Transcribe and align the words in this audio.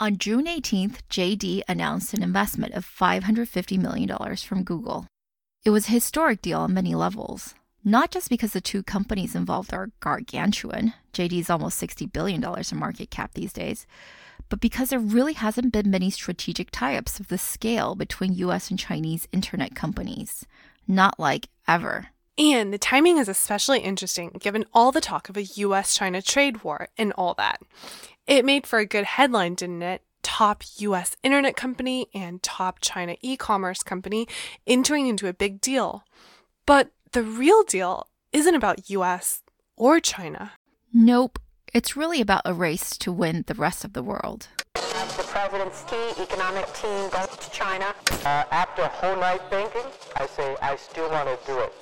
On 0.00 0.16
June 0.16 0.44
18th, 0.44 0.98
JD 1.10 1.62
announced 1.66 2.14
an 2.14 2.22
investment 2.22 2.74
of 2.74 2.86
$550 2.86 3.78
million 3.80 4.36
from 4.36 4.62
Google. 4.62 5.08
It 5.64 5.70
was 5.70 5.88
a 5.88 5.90
historic 5.90 6.40
deal 6.40 6.60
on 6.60 6.72
many 6.72 6.94
levels, 6.94 7.56
not 7.82 8.12
just 8.12 8.30
because 8.30 8.52
the 8.52 8.60
two 8.60 8.84
companies 8.84 9.34
involved 9.34 9.74
are 9.74 9.90
gargantuan, 9.98 10.94
JD 11.12 11.40
is 11.40 11.50
almost 11.50 11.82
$60 11.82 12.12
billion 12.12 12.44
in 12.44 12.78
market 12.78 13.10
cap 13.10 13.34
these 13.34 13.52
days, 13.52 13.88
but 14.48 14.60
because 14.60 14.90
there 14.90 15.00
really 15.00 15.32
hasn't 15.32 15.72
been 15.72 15.90
many 15.90 16.10
strategic 16.10 16.70
tie 16.70 16.96
ups 16.96 17.18
of 17.18 17.26
this 17.26 17.42
scale 17.42 17.96
between 17.96 18.34
US 18.34 18.70
and 18.70 18.78
Chinese 18.78 19.26
internet 19.32 19.74
companies. 19.74 20.46
Not 20.86 21.18
like 21.18 21.48
ever. 21.66 22.10
And 22.38 22.72
the 22.72 22.78
timing 22.78 23.18
is 23.18 23.28
especially 23.28 23.80
interesting 23.80 24.30
given 24.38 24.64
all 24.72 24.92
the 24.92 25.00
talk 25.00 25.28
of 25.28 25.36
a 25.36 25.42
US 25.42 25.96
China 25.96 26.22
trade 26.22 26.62
war 26.62 26.86
and 26.96 27.12
all 27.14 27.34
that. 27.34 27.60
It 28.28 28.44
made 28.44 28.66
for 28.66 28.78
a 28.78 28.84
good 28.84 29.06
headline, 29.06 29.54
didn't 29.54 29.80
it? 29.80 30.02
Top 30.22 30.62
US 30.76 31.16
internet 31.22 31.56
company 31.56 32.08
and 32.14 32.42
top 32.42 32.78
China 32.82 33.16
e 33.22 33.38
commerce 33.38 33.82
company 33.82 34.28
entering 34.66 35.06
into 35.06 35.28
a 35.28 35.32
big 35.32 35.62
deal. 35.62 36.04
But 36.66 36.90
the 37.12 37.22
real 37.22 37.62
deal 37.62 38.06
isn't 38.34 38.54
about 38.54 38.90
US 38.90 39.40
or 39.76 39.98
China. 39.98 40.52
Nope. 40.92 41.38
It's 41.72 41.96
really 41.96 42.20
about 42.20 42.42
a 42.44 42.52
race 42.52 42.98
to 42.98 43.10
win 43.10 43.44
the 43.46 43.54
rest 43.54 43.82
of 43.82 43.94
the 43.94 44.02
world. 44.02 44.48
The 44.74 45.24
president's 45.26 45.84
key 45.84 46.22
economic 46.22 46.70
team 46.74 47.08
goes 47.08 47.34
to 47.34 47.50
China. 47.50 47.94
Uh, 48.26 48.44
after 48.50 48.82
a 48.82 48.88
whole 48.88 49.16
night 49.16 49.40
thinking, 49.48 49.90
I 50.16 50.26
say 50.26 50.54
I 50.60 50.76
still 50.76 51.10
want 51.10 51.30
to 51.30 51.46
do 51.46 51.58
it. 51.60 51.72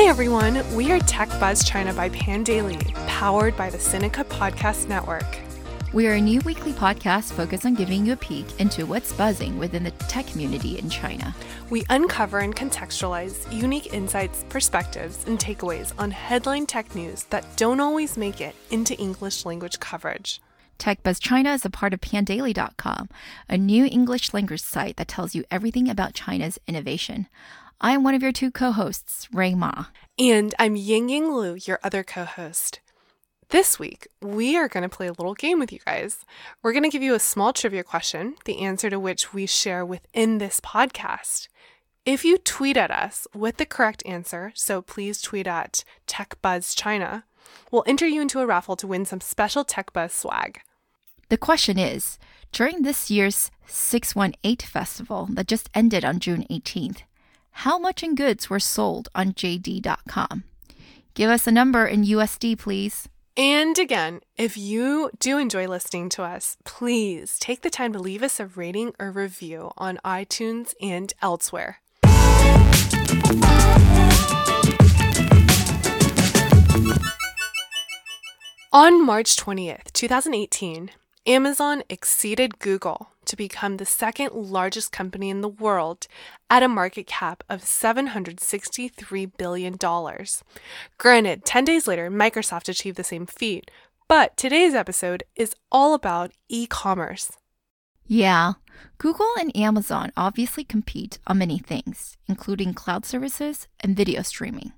Hi 0.00 0.06
everyone, 0.06 0.64
we 0.74 0.90
are 0.92 0.98
Tech 1.00 1.28
Buzz 1.38 1.62
China 1.62 1.92
by 1.92 2.08
Pandaily, 2.08 2.82
powered 3.06 3.54
by 3.54 3.68
the 3.68 3.76
Sinica 3.76 4.24
Podcast 4.24 4.88
Network. 4.88 5.26
We 5.92 6.06
are 6.06 6.14
a 6.14 6.20
new 6.20 6.40
weekly 6.40 6.72
podcast 6.72 7.34
focused 7.34 7.66
on 7.66 7.74
giving 7.74 8.06
you 8.06 8.14
a 8.14 8.16
peek 8.16 8.46
into 8.58 8.86
what's 8.86 9.12
buzzing 9.12 9.58
within 9.58 9.84
the 9.84 9.90
tech 10.08 10.26
community 10.26 10.78
in 10.78 10.88
China. 10.88 11.34
We 11.68 11.84
uncover 11.90 12.38
and 12.38 12.56
contextualize 12.56 13.52
unique 13.52 13.92
insights, 13.92 14.42
perspectives, 14.48 15.22
and 15.26 15.38
takeaways 15.38 15.92
on 15.98 16.12
headline 16.12 16.64
tech 16.64 16.94
news 16.94 17.24
that 17.24 17.44
don't 17.58 17.78
always 17.78 18.16
make 18.16 18.40
it 18.40 18.54
into 18.70 18.98
English 18.98 19.44
language 19.44 19.80
coverage. 19.80 20.40
TechBuzz 20.78 21.20
China 21.20 21.52
is 21.52 21.66
a 21.66 21.70
part 21.70 21.92
of 21.92 22.00
pandaily.com, 22.00 23.10
a 23.50 23.58
new 23.58 23.84
English 23.84 24.32
language 24.32 24.62
site 24.62 24.96
that 24.96 25.08
tells 25.08 25.34
you 25.34 25.44
everything 25.50 25.90
about 25.90 26.14
China's 26.14 26.58
innovation. 26.66 27.26
I 27.82 27.92
am 27.92 28.04
one 28.04 28.14
of 28.14 28.22
your 28.22 28.30
two 28.32 28.50
co 28.50 28.72
hosts, 28.72 29.26
Rui 29.32 29.54
Ma. 29.54 29.86
And 30.18 30.54
I'm 30.58 30.76
Ying 30.76 31.08
Ying 31.08 31.32
Lu, 31.32 31.56
your 31.64 31.78
other 31.82 32.04
co 32.04 32.24
host. 32.24 32.80
This 33.48 33.78
week, 33.78 34.06
we 34.20 34.54
are 34.54 34.68
going 34.68 34.82
to 34.82 34.94
play 34.94 35.06
a 35.06 35.12
little 35.12 35.32
game 35.32 35.58
with 35.58 35.72
you 35.72 35.78
guys. 35.86 36.26
We're 36.62 36.74
going 36.74 36.82
to 36.82 36.90
give 36.90 37.02
you 37.02 37.14
a 37.14 37.18
small 37.18 37.54
trivia 37.54 37.82
question, 37.82 38.34
the 38.44 38.60
answer 38.60 38.90
to 38.90 39.00
which 39.00 39.32
we 39.32 39.46
share 39.46 39.82
within 39.84 40.36
this 40.36 40.60
podcast. 40.60 41.48
If 42.04 42.22
you 42.22 42.36
tweet 42.36 42.76
at 42.76 42.90
us 42.90 43.26
with 43.34 43.56
the 43.56 43.64
correct 43.64 44.02
answer, 44.04 44.52
so 44.54 44.82
please 44.82 45.22
tweet 45.22 45.46
at 45.46 45.82
TechBuzzChina, 46.06 47.22
we'll 47.70 47.84
enter 47.86 48.06
you 48.06 48.20
into 48.20 48.40
a 48.40 48.46
raffle 48.46 48.76
to 48.76 48.86
win 48.86 49.06
some 49.06 49.22
special 49.22 49.64
TechBuzz 49.64 50.10
swag. 50.10 50.60
The 51.30 51.38
question 51.38 51.78
is 51.78 52.18
during 52.52 52.82
this 52.82 53.10
year's 53.10 53.50
618 53.66 54.68
festival 54.68 55.28
that 55.30 55.48
just 55.48 55.70
ended 55.74 56.04
on 56.04 56.18
June 56.18 56.44
18th, 56.50 57.04
how 57.52 57.78
much 57.78 58.02
in 58.02 58.14
goods 58.14 58.48
were 58.48 58.60
sold 58.60 59.08
on 59.14 59.32
JD.com? 59.32 60.44
Give 61.14 61.30
us 61.30 61.46
a 61.46 61.52
number 61.52 61.86
in 61.86 62.04
USD, 62.04 62.58
please. 62.58 63.08
And 63.36 63.78
again, 63.78 64.20
if 64.36 64.56
you 64.56 65.10
do 65.18 65.38
enjoy 65.38 65.66
listening 65.66 66.08
to 66.10 66.22
us, 66.22 66.56
please 66.64 67.38
take 67.38 67.62
the 67.62 67.70
time 67.70 67.92
to 67.92 67.98
leave 67.98 68.22
us 68.22 68.40
a 68.40 68.46
rating 68.46 68.92
or 68.98 69.10
review 69.10 69.70
on 69.76 69.98
iTunes 70.04 70.74
and 70.80 71.12
elsewhere. 71.22 71.80
On 78.72 79.04
March 79.04 79.36
20th, 79.36 79.92
2018, 79.92 80.90
Amazon 81.26 81.82
exceeded 81.90 82.58
Google 82.60 83.10
to 83.26 83.36
become 83.36 83.76
the 83.76 83.84
second 83.84 84.32
largest 84.32 84.90
company 84.90 85.28
in 85.28 85.42
the 85.42 85.48
world 85.48 86.06
at 86.48 86.62
a 86.62 86.68
market 86.68 87.06
cap 87.06 87.44
of 87.46 87.60
$763 87.60 89.30
billion. 89.36 89.76
Granted, 90.96 91.44
10 91.44 91.64
days 91.66 91.86
later, 91.86 92.10
Microsoft 92.10 92.70
achieved 92.70 92.96
the 92.96 93.04
same 93.04 93.26
feat, 93.26 93.70
but 94.08 94.34
today's 94.38 94.72
episode 94.72 95.22
is 95.36 95.54
all 95.70 95.92
about 95.92 96.32
e 96.48 96.66
commerce. 96.66 97.32
Yeah, 98.06 98.54
Google 98.96 99.30
and 99.38 99.54
Amazon 99.54 100.12
obviously 100.16 100.64
compete 100.64 101.18
on 101.26 101.36
many 101.38 101.58
things, 101.58 102.16
including 102.28 102.72
cloud 102.72 103.04
services 103.04 103.68
and 103.80 103.94
video 103.94 104.22
streaming. 104.22 104.72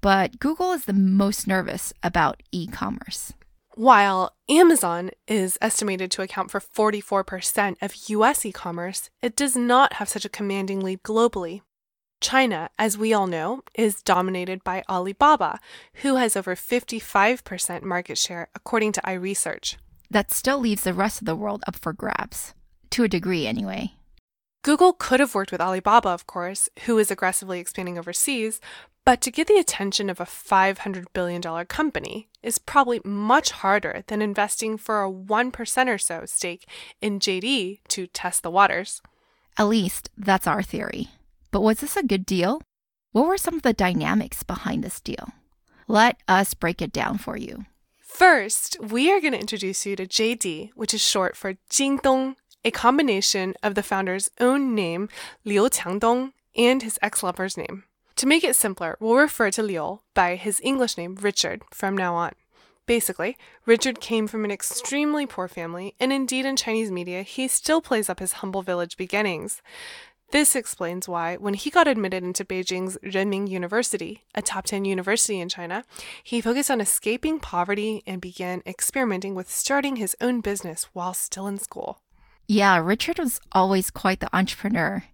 But 0.00 0.38
Google 0.38 0.70
is 0.70 0.84
the 0.84 0.92
most 0.92 1.48
nervous 1.48 1.92
about 2.02 2.44
e 2.52 2.68
commerce. 2.68 3.32
While 3.76 4.36
Amazon 4.48 5.10
is 5.26 5.58
estimated 5.60 6.12
to 6.12 6.22
account 6.22 6.52
for 6.52 6.60
44% 6.60 7.76
of 7.82 8.08
US 8.08 8.46
e 8.46 8.52
commerce, 8.52 9.10
it 9.20 9.34
does 9.34 9.56
not 9.56 9.94
have 9.94 10.08
such 10.08 10.24
a 10.24 10.28
commanding 10.28 10.78
lead 10.78 11.02
globally. 11.02 11.62
China, 12.20 12.70
as 12.78 12.96
we 12.96 13.12
all 13.12 13.26
know, 13.26 13.62
is 13.74 14.00
dominated 14.00 14.62
by 14.62 14.84
Alibaba, 14.88 15.58
who 16.02 16.14
has 16.16 16.36
over 16.36 16.54
55% 16.54 17.82
market 17.82 18.16
share, 18.16 18.48
according 18.54 18.92
to 18.92 19.00
iResearch. 19.00 19.74
That 20.08 20.30
still 20.30 20.60
leaves 20.60 20.84
the 20.84 20.94
rest 20.94 21.20
of 21.20 21.26
the 21.26 21.34
world 21.34 21.64
up 21.66 21.74
for 21.74 21.92
grabs, 21.92 22.54
to 22.90 23.02
a 23.02 23.08
degree 23.08 23.44
anyway. 23.44 23.94
Google 24.62 24.92
could 24.92 25.18
have 25.18 25.34
worked 25.34 25.50
with 25.50 25.60
Alibaba, 25.60 26.10
of 26.10 26.28
course, 26.28 26.68
who 26.86 26.96
is 26.96 27.10
aggressively 27.10 27.58
expanding 27.58 27.98
overseas, 27.98 28.60
but 29.04 29.20
to 29.20 29.30
get 29.30 29.46
the 29.46 29.58
attention 29.58 30.08
of 30.08 30.20
a 30.20 30.24
$500 30.24 31.06
billion 31.12 31.42
company 31.66 32.28
is 32.42 32.58
probably 32.58 33.00
much 33.04 33.50
harder 33.50 34.02
than 34.06 34.22
investing 34.22 34.78
for 34.78 35.04
a 35.04 35.10
1% 35.10 35.88
or 35.88 35.98
so 35.98 36.24
stake 36.26 36.66
in 37.00 37.20
JD 37.20 37.80
to 37.88 38.06
test 38.06 38.42
the 38.42 38.50
waters. 38.50 39.02
At 39.58 39.68
least 39.68 40.10
that's 40.16 40.46
our 40.46 40.62
theory. 40.62 41.08
But 41.50 41.60
was 41.60 41.78
this 41.78 41.96
a 41.96 42.02
good 42.02 42.26
deal? 42.26 42.62
What 43.12 43.26
were 43.26 43.38
some 43.38 43.54
of 43.54 43.62
the 43.62 43.72
dynamics 43.72 44.42
behind 44.42 44.82
this 44.82 45.00
deal? 45.00 45.28
Let 45.86 46.16
us 46.26 46.54
break 46.54 46.80
it 46.80 46.92
down 46.92 47.18
for 47.18 47.36
you. 47.36 47.66
First, 48.00 48.76
we 48.80 49.12
are 49.12 49.20
going 49.20 49.32
to 49.32 49.40
introduce 49.40 49.84
you 49.84 49.96
to 49.96 50.06
JD, 50.06 50.70
which 50.74 50.94
is 50.94 51.02
short 51.02 51.36
for 51.36 51.54
Jingdong, 51.68 52.36
a 52.64 52.70
combination 52.70 53.54
of 53.62 53.74
the 53.74 53.82
founder's 53.82 54.30
own 54.40 54.74
name, 54.74 55.08
Liu 55.44 55.68
Qiangdong, 55.68 56.32
and 56.56 56.82
his 56.82 56.98
ex 57.02 57.22
lover's 57.22 57.56
name. 57.56 57.84
To 58.16 58.26
make 58.26 58.44
it 58.44 58.54
simpler, 58.54 58.96
we'll 59.00 59.16
refer 59.16 59.50
to 59.50 59.62
Liu 59.62 60.00
by 60.14 60.36
his 60.36 60.60
English 60.62 60.96
name, 60.96 61.16
Richard, 61.20 61.62
from 61.72 61.96
now 61.96 62.14
on. 62.14 62.32
Basically, 62.86 63.36
Richard 63.66 64.00
came 64.00 64.28
from 64.28 64.44
an 64.44 64.50
extremely 64.50 65.26
poor 65.26 65.48
family, 65.48 65.94
and 65.98 66.12
indeed 66.12 66.44
in 66.44 66.54
Chinese 66.54 66.92
media, 66.92 67.22
he 67.22 67.48
still 67.48 67.80
plays 67.80 68.08
up 68.08 68.20
his 68.20 68.34
humble 68.34 68.62
village 68.62 68.96
beginnings. 68.96 69.62
This 70.30 70.54
explains 70.54 71.08
why, 71.08 71.36
when 71.36 71.54
he 71.54 71.70
got 71.70 71.88
admitted 71.88 72.22
into 72.22 72.44
Beijing's 72.44 72.98
Renmin 73.02 73.48
University, 73.48 74.24
a 74.34 74.42
top 74.42 74.64
10 74.66 74.84
university 74.84 75.40
in 75.40 75.48
China, 75.48 75.84
he 76.22 76.40
focused 76.40 76.70
on 76.70 76.80
escaping 76.80 77.40
poverty 77.40 78.02
and 78.06 78.20
began 78.20 78.62
experimenting 78.66 79.34
with 79.34 79.50
starting 79.50 79.96
his 79.96 80.16
own 80.20 80.40
business 80.40 80.88
while 80.92 81.14
still 81.14 81.46
in 81.46 81.58
school. 81.58 82.00
Yeah, 82.46 82.78
Richard 82.78 83.18
was 83.18 83.40
always 83.52 83.90
quite 83.90 84.20
the 84.20 84.34
entrepreneur. 84.36 85.04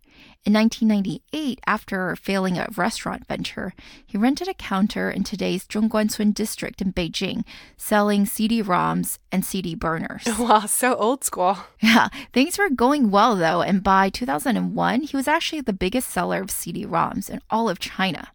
In 0.47 0.55
1998, 0.55 1.61
after 1.67 2.17
failing 2.17 2.57
a 2.57 2.69
restaurant 2.75 3.27
venture, 3.27 3.75
he 4.07 4.17
rented 4.17 4.49
a 4.49 4.55
counter 4.55 5.11
in 5.11 5.23
today's 5.23 5.67
Zhongguancun 5.67 6.33
district 6.33 6.81
in 6.81 6.95
Beijing, 6.95 7.45
selling 7.77 8.25
CD-ROMs 8.25 9.19
and 9.31 9.45
CD 9.45 9.75
burners. 9.75 10.27
Wow, 10.39 10.61
so 10.61 10.95
old 10.95 11.25
school. 11.25 11.59
Yeah, 11.81 12.09
things 12.33 12.57
were 12.57 12.71
going 12.71 13.11
well 13.11 13.37
though, 13.37 13.61
and 13.61 13.83
by 13.83 14.09
2001, 14.09 15.03
he 15.03 15.17
was 15.17 15.29
actually 15.29 15.61
the 15.61 15.75
biggest 15.75 16.09
seller 16.09 16.41
of 16.41 16.51
CD-ROMs 16.51 17.29
in 17.29 17.43
all 17.51 17.69
of 17.69 17.79
China. 17.79 18.29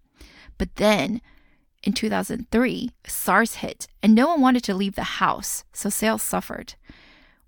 But 0.60 0.76
then, 0.76 1.22
in 1.82 1.94
2003, 1.94 2.92
SARS 3.08 3.56
hit, 3.56 3.88
and 4.04 4.14
no 4.14 4.28
one 4.28 4.42
wanted 4.42 4.64
to 4.66 4.76
leave 4.76 4.96
the 4.96 5.04
house, 5.04 5.64
so 5.74 5.90
sales 5.90 6.22
suffered. 6.22 6.76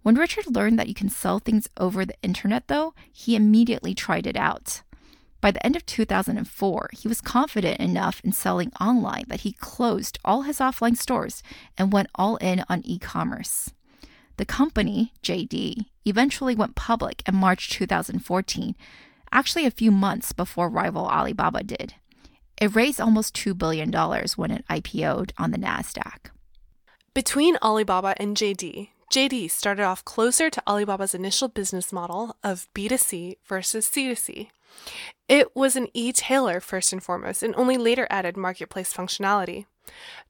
When 0.08 0.16
Richard 0.16 0.56
learned 0.56 0.80
that 0.80 0.88
you 0.88 0.94
can 0.94 1.10
sell 1.10 1.40
things 1.40 1.68
over 1.76 2.06
the 2.06 2.16
internet, 2.22 2.70
though, 2.70 2.94
he 3.12 3.36
immediately 3.36 3.94
tried 3.94 4.26
it 4.26 4.38
out. 4.38 4.82
By 5.42 5.52
the 5.52 5.66
end 5.66 5.76
of 5.76 5.86
2004, 5.86 6.92
he 6.94 7.10
was 7.10 7.20
confident 7.20 7.82
enough 7.82 8.22
in 8.24 8.32
selling 8.32 8.72
online 8.80 9.26
that 9.28 9.42
he 9.42 9.52
closed 9.52 10.18
all 10.24 10.44
his 10.44 10.60
offline 10.60 10.96
stores 10.96 11.44
and 11.78 11.92
went 11.92 12.08
all 12.16 12.38
in 12.38 12.64
on 12.70 12.84
e 12.86 12.98
commerce. 13.00 13.74
The 14.38 14.46
company, 14.46 15.12
JD, 15.24 15.88
eventually 16.06 16.56
went 16.56 16.76
public 16.76 17.22
in 17.28 17.36
March 17.36 17.70
2014, 17.72 18.78
actually 19.34 19.66
a 19.66 19.72
few 19.72 19.92
months 19.92 20.32
before 20.32 20.70
rival 20.70 21.06
Alibaba 21.10 21.64
did. 21.64 21.96
It 22.62 22.74
raised 22.74 23.02
almost 23.02 23.36
$2 23.36 23.58
billion 23.58 23.92
when 24.38 24.52
it 24.52 24.66
IPO'd 24.70 25.34
on 25.38 25.52
the 25.52 25.58
NASDAQ. 25.58 26.30
Between 27.14 27.58
Alibaba 27.62 28.16
and 28.22 28.38
JD, 28.38 28.92
JD 29.12 29.50
started 29.50 29.84
off 29.84 30.04
closer 30.04 30.50
to 30.50 30.62
Alibaba's 30.68 31.16
initial 31.16 31.48
business 31.48 31.94
model 31.94 32.36
of 32.44 32.68
B2C 32.76 33.38
versus 33.48 33.88
C2C. 33.88 34.50
It 35.30 35.56
was 35.56 35.76
an 35.76 35.88
e 35.94 36.12
tailer 36.12 36.60
first 36.60 36.92
and 36.92 37.02
foremost, 37.02 37.42
and 37.42 37.56
only 37.56 37.78
later 37.78 38.06
added 38.10 38.36
marketplace 38.36 38.94
functionality. 38.94 39.66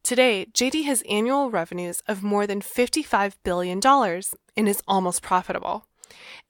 Today, 0.04 0.46
JD 0.54 0.86
has 0.86 1.04
annual 1.10 1.50
revenues 1.50 2.04
of 2.08 2.22
more 2.22 2.46
than 2.46 2.62
$55 2.62 3.34
billion 3.44 3.80
and 3.84 4.70
is 4.70 4.84
almost 4.88 5.24
profitable. 5.24 5.86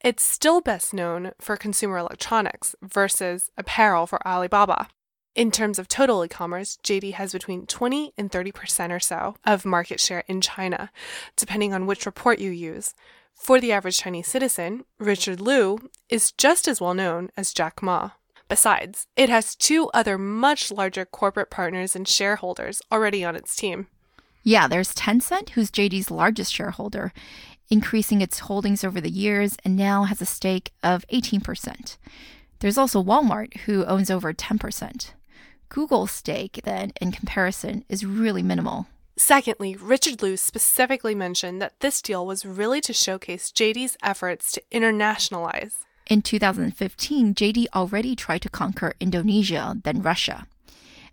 It's 0.03 0.23
still 0.23 0.62
best 0.62 0.94
known 0.94 1.31
for 1.39 1.56
consumer 1.56 1.97
electronics 1.97 2.75
versus 2.81 3.50
apparel 3.57 4.06
for 4.06 4.25
Alibaba. 4.27 4.89
In 5.38 5.51
terms 5.51 5.78
of 5.78 5.88
total 5.88 6.25
e 6.25 6.28
commerce, 6.28 6.80
JD 6.84 7.13
has 7.13 7.31
between 7.31 7.68
20 7.68 8.12
and 8.18 8.31
30% 8.31 8.89
or 8.89 9.00
so 9.00 9.36
of 9.45 9.66
market 9.66 10.00
share 10.00 10.24
in 10.28 10.42
China, 10.42 10.89
depending 11.36 11.75
on 11.75 11.86
which 11.86 12.07
report 12.07 12.39
you 12.39 12.50
use. 12.50 12.95
For 13.36 13.62
the 13.62 13.72
average 13.72 14.00
Chinese 14.00 14.25
citizen, 14.25 14.86
Richard 14.98 15.39
Liu 15.39 15.92
is 16.10 16.31
just 16.31 16.68
as 16.68 16.81
well 16.81 16.95
known 16.95 17.30
as 17.38 17.54
Jack 17.54 17.84
Ma. 17.84 18.10
Besides, 18.50 19.06
it 19.16 19.30
has 19.30 19.54
two 19.54 19.92
other 19.94 20.18
much 20.18 20.72
larger 20.72 21.06
corporate 21.06 21.51
partners 21.51 21.95
and 21.95 22.07
shareholders 22.07 22.81
already 22.92 23.24
on 23.24 23.36
its 23.36 23.56
team. 23.56 23.86
Yeah, 24.42 24.68
there's 24.68 24.95
Tencent, 24.95 25.50
who's 25.50 25.69
JD's 25.69 26.10
largest 26.10 26.51
shareholder, 26.51 27.13
increasing 27.69 28.22
its 28.22 28.40
holdings 28.40 28.83
over 28.83 29.00
the 29.00 29.12
years 29.12 29.56
and 29.63 29.75
now 29.75 30.06
has 30.06 30.19
a 30.19 30.25
stake 30.25 30.72
of 30.81 31.06
18%. 31.13 31.98
There's 32.57 32.78
also 32.80 33.04
Walmart, 33.04 33.56
who 33.62 33.86
owns 33.86 34.10
over 34.10 34.33
10%. 34.33 35.12
Google's 35.69 36.12
stake, 36.12 36.62
then, 36.64 36.92
in 37.02 37.12
comparison, 37.12 37.84
is 37.90 38.06
really 38.06 38.44
minimal. 38.44 38.88
Secondly, 39.18 39.75
Richard 39.75 40.22
Liu 40.22 40.38
specifically 40.38 41.16
mentioned 41.16 41.62
that 41.62 41.80
this 41.80 42.02
deal 42.02 42.25
was 42.25 42.46
really 42.46 42.81
to 42.81 42.94
showcase 42.94 43.52
JD's 43.52 43.98
efforts 44.04 44.52
to 44.52 44.62
internationalize. 44.72 45.74
In 46.10 46.22
2015, 46.22 47.34
JD 47.34 47.66
already 47.75 48.16
tried 48.16 48.44
to 48.44 48.50
conquer 48.50 48.94
Indonesia, 49.00 49.75
then 49.84 50.02
Russia. 50.02 50.48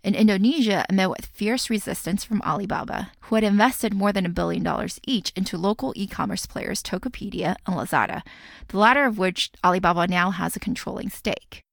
In 0.03 0.13
Indonesia, 0.13 0.85
met 0.91 1.09
with 1.09 1.25
fierce 1.25 1.67
resistance 1.67 2.23
from 2.23 2.43
Alibaba, 2.43 3.11
who 3.21 3.35
had 3.35 3.43
invested 3.43 3.95
more 3.95 4.13
than 4.13 4.25
a 4.25 4.29
billion 4.29 4.61
dollars 4.61 4.99
each 5.07 5.33
into 5.35 5.57
local 5.57 5.93
e 5.95 6.05
commerce 6.05 6.45
players 6.45 6.83
Tokopedia 6.83 7.55
and 7.65 7.75
Lazada, 7.75 8.21
the 8.67 8.77
latter 8.77 9.05
of 9.05 9.17
which 9.17 9.49
Alibaba 9.63 10.05
now 10.05 10.29
has 10.29 10.55
a 10.55 10.59
controlling 10.59 11.09
stake. 11.09 11.63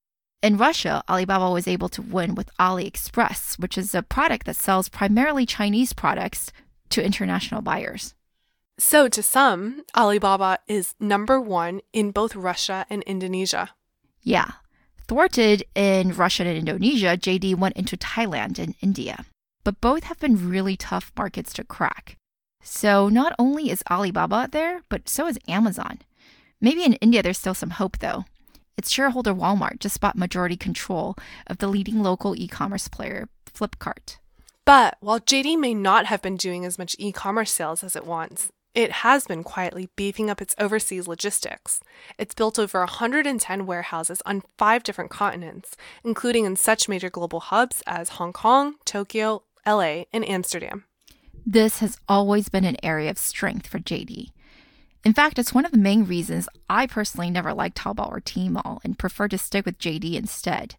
In 0.42 0.56
Russia, 0.56 1.04
Alibaba 1.08 1.52
was 1.52 1.68
able 1.68 1.88
to 1.90 2.02
win 2.02 2.34
with 2.34 2.50
AliExpress, 2.58 3.60
which 3.60 3.78
is 3.78 3.94
a 3.94 4.02
product 4.02 4.44
that 4.46 4.56
sells 4.56 4.88
primarily 4.88 5.46
Chinese 5.46 5.92
products 5.92 6.50
to 6.90 7.04
international 7.04 7.62
buyers. 7.62 8.14
So, 8.76 9.06
to 9.06 9.22
some, 9.22 9.84
Alibaba 9.96 10.58
is 10.66 10.94
number 10.98 11.40
one 11.40 11.80
in 11.92 12.10
both 12.10 12.34
Russia 12.34 12.86
and 12.90 13.04
Indonesia. 13.04 13.70
Yeah. 14.20 14.52
Thwarted 15.06 15.62
in 15.76 16.12
Russia 16.12 16.44
and 16.44 16.58
Indonesia, 16.58 17.16
JD 17.16 17.54
went 17.56 17.76
into 17.76 17.96
Thailand 17.96 18.58
and 18.58 18.74
India. 18.80 19.24
But 19.62 19.80
both 19.80 20.04
have 20.04 20.18
been 20.18 20.50
really 20.50 20.76
tough 20.76 21.12
markets 21.16 21.52
to 21.52 21.62
crack. 21.62 22.16
So, 22.64 23.08
not 23.08 23.32
only 23.38 23.70
is 23.70 23.84
Alibaba 23.88 24.48
there, 24.50 24.82
but 24.88 25.08
so 25.08 25.28
is 25.28 25.38
Amazon. 25.46 26.00
Maybe 26.60 26.82
in 26.82 26.94
India 26.94 27.22
there's 27.22 27.38
still 27.38 27.54
some 27.54 27.70
hope, 27.70 27.98
though. 27.98 28.24
Its 28.76 28.90
shareholder 28.90 29.34
Walmart 29.34 29.80
just 29.80 30.00
bought 30.00 30.16
majority 30.16 30.56
control 30.56 31.16
of 31.46 31.58
the 31.58 31.69
leading 31.69 32.02
local 32.02 32.34
e 32.34 32.48
commerce 32.48 32.88
player, 32.88 33.28
Flipkart. 33.52 34.16
But 34.64 34.96
while 35.00 35.20
JD 35.20 35.58
may 35.58 35.74
not 35.74 36.06
have 36.06 36.22
been 36.22 36.36
doing 36.36 36.64
as 36.64 36.78
much 36.78 36.96
e 36.98 37.12
commerce 37.12 37.50
sales 37.50 37.82
as 37.82 37.96
it 37.96 38.06
wants, 38.06 38.50
it 38.74 38.90
has 38.90 39.26
been 39.26 39.44
quietly 39.44 39.90
beefing 39.96 40.30
up 40.30 40.40
its 40.40 40.54
overseas 40.58 41.06
logistics. 41.06 41.80
It's 42.16 42.34
built 42.34 42.58
over 42.58 42.78
110 42.80 43.66
warehouses 43.66 44.22
on 44.24 44.42
five 44.56 44.82
different 44.82 45.10
continents, 45.10 45.76
including 46.02 46.46
in 46.46 46.56
such 46.56 46.88
major 46.88 47.10
global 47.10 47.40
hubs 47.40 47.82
as 47.86 48.10
Hong 48.10 48.32
Kong, 48.32 48.76
Tokyo, 48.86 49.42
LA, 49.66 50.04
and 50.12 50.26
Amsterdam. 50.26 50.84
This 51.44 51.80
has 51.80 51.98
always 52.08 52.48
been 52.48 52.64
an 52.64 52.76
area 52.82 53.10
of 53.10 53.19
strength 53.19 53.66
for 53.66 53.78
JD. 53.78 54.28
In 55.04 55.12
fact, 55.12 55.38
it's 55.38 55.52
one 55.52 55.64
of 55.64 55.72
the 55.72 55.78
main 55.78 56.04
reasons 56.04 56.49
I 56.70 56.87
personally 56.87 57.31
never 57.31 57.52
liked 57.52 57.76
Taobao 57.76 58.08
or 58.08 58.20
Tmall 58.20 58.78
and 58.84 58.99
prefer 58.99 59.26
to 59.28 59.38
stick 59.38 59.66
with 59.66 59.78
JD 59.78 60.14
instead. 60.14 60.76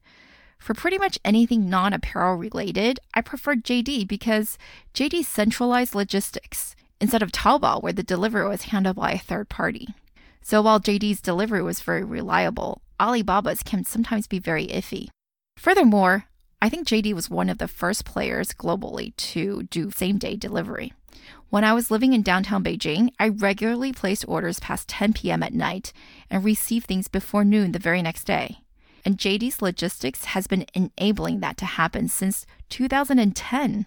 For 0.58 0.74
pretty 0.74 0.98
much 0.98 1.20
anything 1.26 1.70
non 1.70 1.92
apparel 1.92 2.36
related, 2.36 3.00
I 3.14 3.22
prefer 3.22 3.56
JD 3.56 4.08
because 4.08 4.58
JD 4.94 5.26
centralized 5.26 5.94
logistics 5.94 6.74
instead 7.02 7.22
of 7.22 7.34
Taobao, 7.34 7.84
where 7.84 7.92
the 7.92 8.02
delivery 8.02 8.48
was 8.48 8.64
handled 8.64 8.96
by 8.96 9.12
a 9.12 9.20
third 9.20 9.50
party. 9.50 9.90
So 10.42 10.62
while 10.62 10.80
JD's 10.80 11.20
delivery 11.20 11.62
was 11.62 11.82
very 11.82 12.04
reliable, 12.06 12.82
Alibaba's 13.00 13.62
can 13.62 13.84
sometimes 13.84 14.28
be 14.28 14.40
very 14.40 14.68
iffy. 14.68 15.10
Furthermore, 15.58 16.26
I 16.64 16.70
think 16.70 16.88
JD 16.88 17.14
was 17.14 17.30
one 17.30 17.50
of 17.50 17.58
the 17.58 17.68
first 17.68 18.06
players 18.06 18.54
globally 18.54 19.14
to 19.18 19.64
do 19.64 19.92
same 19.92 20.18
day 20.18 20.38
delivery. 20.38 20.94
When 21.50 21.66
I 21.66 21.74
was 21.74 21.92
living 21.92 22.14
in 22.14 22.22
downtown 22.22 22.64
Beijing, 22.64 23.10
I 23.20 23.28
regularly 23.28 23.92
placed 23.92 24.24
orders 24.30 24.62
past 24.62 24.88
10 24.88 25.12
p.m. 25.12 25.44
at 25.44 25.54
night 25.54 25.92
and 26.30 26.42
received 26.42 26.86
things 26.86 27.10
before 27.10 27.44
noon 27.44 27.74
the 27.74 27.80
very 27.80 28.02
next 28.02 28.24
day. 28.24 28.60
And 29.04 29.18
JD's 29.18 29.62
logistics 29.62 30.24
has 30.24 30.48
been 30.48 30.66
enabling 30.74 31.42
that 31.42 31.58
to 31.58 31.66
happen 31.66 32.08
since 32.08 32.46
2010. 32.70 33.86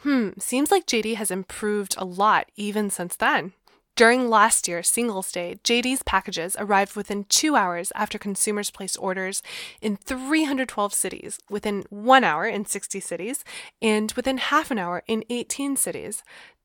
Hmm, 0.00 0.28
seems 0.38 0.70
like 0.70 0.84
JD 0.84 1.14
has 1.14 1.30
improved 1.30 1.94
a 1.96 2.04
lot 2.04 2.50
even 2.56 2.90
since 2.90 3.16
then. 3.16 3.54
During 3.98 4.30
last 4.30 4.68
year's 4.68 4.88
Singles 4.88 5.32
Day, 5.32 5.58
JD's 5.64 6.04
packages 6.04 6.54
arrived 6.56 6.94
within 6.94 7.24
two 7.24 7.56
hours 7.56 7.90
after 7.96 8.16
consumers 8.16 8.70
placed 8.70 8.96
orders 9.00 9.42
in 9.82 9.96
312 9.96 10.94
cities, 10.94 11.40
within 11.50 11.84
one 11.90 12.22
hour 12.22 12.46
in 12.46 12.64
60 12.64 13.00
cities, 13.00 13.42
and 13.82 14.12
within 14.12 14.38
half 14.38 14.70
an 14.70 14.78
hour 14.78 15.02
in 15.08 15.24
18 15.30 15.74
cities. 15.74 16.22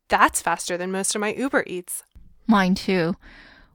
That's 0.09 0.43
faster 0.43 0.77
than 0.77 0.91
most 0.91 1.15
of 1.15 1.21
my 1.21 1.33
Uber 1.33 1.63
Eats. 1.65 2.03
Mine 2.45 2.75
too. 2.75 3.15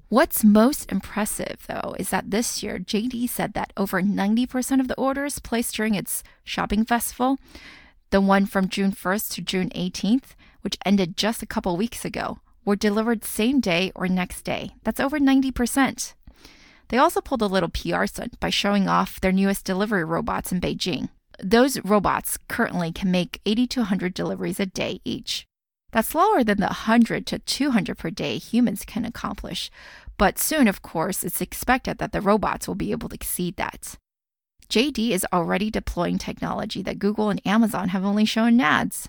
What's 0.08 0.44
most 0.44 0.92
impressive, 0.92 1.64
though, 1.66 1.96
is 1.98 2.10
that 2.10 2.30
this 2.30 2.62
year 2.62 2.78
JD 2.78 3.28
said 3.28 3.54
that 3.54 3.72
over 3.76 4.00
90% 4.00 4.78
of 4.78 4.86
the 4.86 4.94
orders 4.94 5.40
placed 5.40 5.74
during 5.74 5.96
its 5.96 6.22
shopping 6.44 6.84
festival, 6.84 7.40
the 8.10 8.20
one 8.20 8.46
from 8.46 8.68
June 8.68 8.92
1st 8.92 9.32
to 9.32 9.40
June 9.40 9.70
18th, 9.70 10.36
which 10.60 10.78
ended 10.86 11.16
just 11.16 11.42
a 11.42 11.46
couple 11.46 11.76
weeks 11.76 12.04
ago, 12.04 12.38
were 12.68 12.76
delivered 12.76 13.24
same 13.24 13.60
day 13.60 13.90
or 13.94 14.06
next 14.06 14.42
day. 14.42 14.72
That's 14.84 15.00
over 15.00 15.18
90%. 15.18 16.12
They 16.88 16.98
also 16.98 17.22
pulled 17.22 17.40
a 17.40 17.46
little 17.46 17.70
PR 17.70 18.04
stunt 18.04 18.38
by 18.40 18.50
showing 18.50 18.86
off 18.86 19.20
their 19.20 19.32
newest 19.32 19.64
delivery 19.64 20.04
robots 20.04 20.52
in 20.52 20.60
Beijing. 20.60 21.08
Those 21.42 21.82
robots 21.82 22.38
currently 22.46 22.92
can 22.92 23.10
make 23.10 23.40
80 23.46 23.66
to 23.68 23.80
100 23.80 24.12
deliveries 24.12 24.60
a 24.60 24.66
day 24.66 25.00
each. 25.06 25.46
That's 25.92 26.14
lower 26.14 26.44
than 26.44 26.58
the 26.58 26.66
100 26.66 27.26
to 27.28 27.38
200 27.38 27.96
per 27.96 28.10
day 28.10 28.36
humans 28.36 28.84
can 28.84 29.06
accomplish. 29.06 29.70
But 30.18 30.38
soon, 30.38 30.68
of 30.68 30.82
course, 30.82 31.24
it's 31.24 31.40
expected 31.40 31.96
that 31.98 32.12
the 32.12 32.20
robots 32.20 32.68
will 32.68 32.74
be 32.74 32.92
able 32.92 33.08
to 33.08 33.14
exceed 33.14 33.56
that. 33.56 33.96
JD 34.68 35.12
is 35.12 35.26
already 35.32 35.70
deploying 35.70 36.18
technology 36.18 36.82
that 36.82 36.98
Google 36.98 37.30
and 37.30 37.40
Amazon 37.46 37.88
have 37.88 38.04
only 38.04 38.26
shown 38.26 38.48
in 38.48 38.60
ads. 38.60 39.08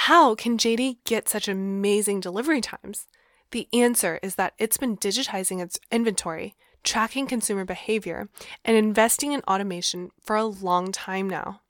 How 0.00 0.34
can 0.34 0.58
JD 0.58 0.98
get 1.04 1.26
such 1.26 1.48
amazing 1.48 2.20
delivery 2.20 2.60
times? 2.60 3.08
The 3.50 3.66
answer 3.72 4.20
is 4.22 4.34
that 4.34 4.52
it's 4.58 4.76
been 4.76 4.96
digitizing 4.96 5.60
its 5.60 5.80
inventory, 5.90 6.54
tracking 6.84 7.26
consumer 7.26 7.64
behavior, 7.64 8.28
and 8.62 8.76
investing 8.76 9.32
in 9.32 9.40
automation 9.48 10.10
for 10.22 10.36
a 10.36 10.44
long 10.44 10.92
time 10.92 11.28
now. 11.28 11.62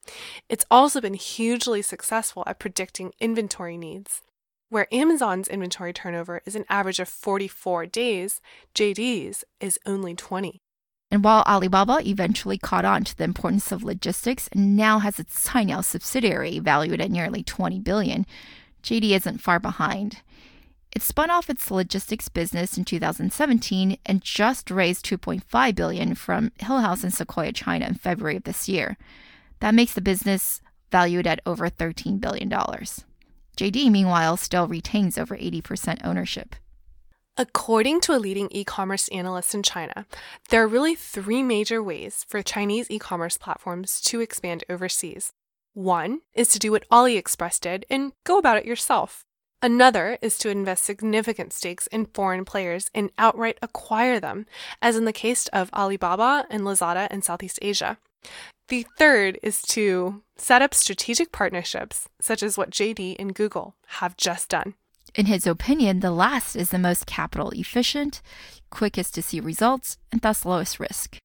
It's 0.49 0.67
also 0.71 1.01
been 1.01 1.15
hugely 1.15 1.81
successful 1.83 2.43
at 2.47 2.59
predicting 2.59 3.13
inventory 3.21 3.79
needs. 3.79 4.23
Where 4.71 4.93
Amazon's 4.93 5.49
inventory 5.49 5.93
turnover 5.93 6.43
is 6.45 6.57
an 6.57 6.67
average 6.69 6.99
of 6.99 7.09
44 7.09 7.87
days, 7.87 8.43
JD's 8.75 9.45
is 9.61 9.79
only 9.87 10.15
20. 10.15 10.61
And 11.11 11.23
while 11.23 11.45
Alibaba 11.47 12.01
eventually 12.07 12.59
caught 12.59 12.85
on 12.85 13.05
to 13.05 13.17
the 13.17 13.25
importance 13.25 13.71
of 13.71 13.85
logistics 13.85 14.49
and 14.53 14.77
now 14.77 14.99
has 14.99 15.19
its 15.19 15.49
Cainiao 15.49 15.85
subsidiary 15.85 16.59
valued 16.59 17.01
at 17.01 17.11
nearly 17.11 17.43
20 17.43 17.79
billion, 17.81 18.27
JD 18.83 19.11
isn't 19.11 19.41
far 19.41 19.61
behind. 19.61 20.21
It 20.95 21.03
spun 21.03 21.31
off 21.31 21.51
its 21.51 21.71
logistics 21.71 22.29
business 22.29 22.79
in 22.79 22.85
2017 22.85 23.99
and 24.07 24.23
just 24.23 24.71
raised 24.71 25.05
2.5 25.05 25.75
billion 25.75 26.15
from 26.15 26.51
Hillhouse 26.59 27.05
in 27.05 27.11
Sequoia, 27.11 27.53
China 27.53 27.87
in 27.87 27.95
February 27.95 28.37
of 28.37 28.45
this 28.45 28.69
year. 28.69 28.97
That 29.61 29.75
makes 29.75 29.93
the 29.93 30.01
business 30.01 30.63
valued 30.91 31.27
at 31.27 31.41
over 31.45 31.69
13 31.69 32.19
billion 32.19 32.49
dollars. 32.49 33.05
JD, 33.57 33.91
meanwhile, 33.91 34.37
still 34.37 34.67
retains 34.67 35.19
over 35.19 35.37
80% 35.37 36.05
ownership. 36.05 36.57
According 37.39 38.01
to 38.03 38.15
a 38.15 38.19
leading 38.19 38.49
e 38.51 38.65
commerce 38.65 39.09
analyst 39.09 39.55
in 39.55 39.63
China, 39.63 40.07
there 40.49 40.63
are 40.63 40.67
really 40.67 40.95
three 40.95 41.43
major 41.43 41.83
ways 41.83 42.25
for 42.27 42.43
Chinese 42.43 42.91
e 42.91 42.99
commerce 42.99 43.37
platforms 43.37 44.01
to 44.03 44.23
expand 44.23 44.65
overseas. 44.71 45.33
One 45.75 46.21
is 46.33 46.49
to 46.49 46.59
do 46.59 46.73
what 46.73 46.89
AliExpress 46.89 47.61
did 47.61 47.85
and 47.91 48.13
go 48.25 48.39
about 48.39 48.57
it 48.57 48.65
yourself. 48.65 49.27
Another 49.61 50.17
is 50.23 50.39
to 50.39 50.49
invest 50.49 50.85
significant 50.85 51.53
stakes 51.53 51.87
in 51.89 52.07
foreign 52.07 52.47
players 52.47 52.91
and 52.95 53.11
outright 53.19 53.59
acquire 53.61 54.19
them, 54.19 54.47
as 54.81 54.97
in 54.97 55.05
the 55.05 55.13
case 55.13 55.47
of 55.49 55.69
Alibaba 55.75 56.47
and 56.49 56.63
Lazada 56.63 57.07
in 57.11 57.21
Southeast 57.21 57.59
Asia. 57.61 57.99
The 58.69 58.87
third 58.97 59.39
is 59.43 59.61
to 59.63 60.23
set 60.39 60.63
up 60.63 60.73
strategic 60.73 61.33
partnerships, 61.33 62.09
such 62.19 62.43
as 62.43 62.57
what 62.57 62.71
JD 62.71 63.17
and 63.19 63.35
Google 63.35 63.75
have 63.89 64.17
just 64.17 64.49
done. 64.49 64.73
In 65.17 65.25
his 65.25 65.47
opinion, 65.47 66.01
the 66.01 66.11
last 66.11 66.55
is 66.55 66.69
the 66.69 66.79
most 66.79 67.07
capital 67.07 67.51
efficient, 67.53 68.21
quickest 68.71 69.15
to 69.15 69.23
see 69.23 69.41
results, 69.41 69.97
and 70.13 70.21
thus 70.21 70.45
lowest 70.45 70.79
risk. 70.79 71.17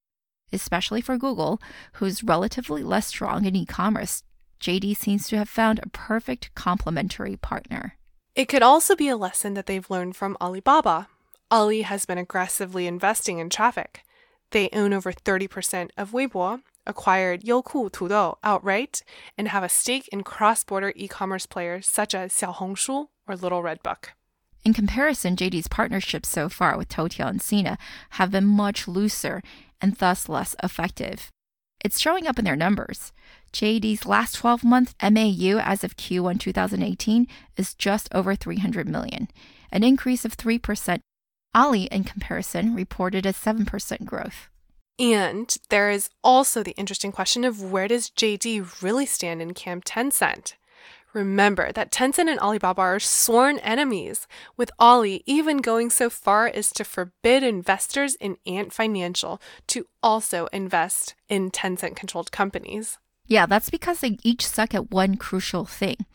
Especially 0.53 1.01
for 1.01 1.17
Google, 1.17 1.61
who's 1.93 2.23
relatively 2.23 2.83
less 2.83 3.07
strong 3.07 3.43
in 3.43 3.53
e 3.53 3.65
commerce, 3.65 4.23
JD 4.61 4.95
seems 4.95 5.27
to 5.27 5.37
have 5.37 5.49
found 5.49 5.79
a 5.79 5.89
perfect 5.89 6.55
complementary 6.55 7.35
partner. 7.35 7.97
It 8.33 8.45
could 8.45 8.63
also 8.63 8.95
be 8.95 9.09
a 9.09 9.17
lesson 9.17 9.55
that 9.55 9.65
they've 9.65 9.89
learned 9.89 10.15
from 10.15 10.37
Alibaba. 10.39 11.09
Ali 11.49 11.81
has 11.81 12.05
been 12.05 12.17
aggressively 12.17 12.87
investing 12.87 13.39
in 13.39 13.49
traffic. 13.49 14.03
They 14.51 14.69
own 14.71 14.93
over 14.93 15.11
30% 15.11 15.89
of 15.97 16.11
Weibo, 16.11 16.61
acquired 16.85 17.41
Youku 17.41 17.91
Tudou 17.91 18.37
outright, 18.43 19.03
and 19.37 19.47
have 19.47 19.63
a 19.63 19.69
stake 19.69 20.07
in 20.09 20.23
cross 20.23 20.63
border 20.63 20.93
e 20.95 21.07
commerce 21.07 21.45
players 21.45 21.87
such 21.87 22.13
as 22.15 22.33
Xiaohongshu 22.33 23.07
or 23.27 23.35
Little 23.35 23.63
Red 23.63 23.81
Book. 23.83 24.13
In 24.63 24.73
comparison, 24.73 25.35
JD's 25.35 25.67
partnerships 25.67 26.29
so 26.29 26.47
far 26.47 26.77
with 26.77 26.89
Toutiao 26.89 27.27
and 27.27 27.41
Sina 27.41 27.77
have 28.11 28.31
been 28.31 28.45
much 28.45 28.87
looser 28.87 29.41
and 29.81 29.95
thus 29.95 30.29
less 30.29 30.55
effective. 30.61 31.31
It's 31.83 31.99
showing 31.99 32.27
up 32.27 32.37
in 32.37 32.45
their 32.45 32.55
numbers. 32.55 33.11
JD's 33.53 34.05
last 34.05 34.35
12 34.35 34.63
month 34.63 34.93
MAU 35.01 35.57
as 35.59 35.83
of 35.83 35.97
Q1 35.97 36.39
2018 36.39 37.27
is 37.57 37.73
just 37.73 38.07
over 38.13 38.35
300 38.35 38.87
million, 38.87 39.29
an 39.71 39.83
increase 39.83 40.25
of 40.25 40.37
3%. 40.37 40.99
Ali, 41.53 41.83
in 41.85 42.03
comparison, 42.03 42.75
reported 42.75 43.25
a 43.25 43.33
7% 43.33 44.05
growth. 44.05 44.50
And 45.01 45.57
there 45.69 45.89
is 45.89 46.11
also 46.23 46.61
the 46.61 46.77
interesting 46.77 47.11
question 47.11 47.43
of 47.43 47.71
where 47.71 47.87
does 47.87 48.11
JD 48.11 48.83
really 48.83 49.07
stand 49.07 49.41
in 49.41 49.55
Camp 49.55 49.83
Tencent? 49.83 50.53
Remember 51.11 51.71
that 51.71 51.91
Tencent 51.91 52.29
and 52.29 52.39
Alibaba 52.39 52.81
are 52.81 52.99
sworn 52.99 53.57
enemies, 53.59 54.27
with 54.57 54.69
Ali 54.77 55.23
even 55.25 55.57
going 55.57 55.89
so 55.89 56.07
far 56.11 56.45
as 56.45 56.71
to 56.73 56.83
forbid 56.83 57.41
investors 57.41 58.13
in 58.13 58.37
Ant 58.45 58.71
Financial 58.71 59.41
to 59.67 59.87
also 60.03 60.47
invest 60.53 61.15
in 61.27 61.49
Tencent 61.49 61.95
controlled 61.95 62.31
companies. 62.31 62.99
Yeah, 63.25 63.47
that's 63.47 63.71
because 63.71 64.01
they 64.01 64.19
each 64.21 64.45
suck 64.45 64.75
at 64.75 64.91
one 64.91 65.15
crucial 65.17 65.65
thing 65.65 66.05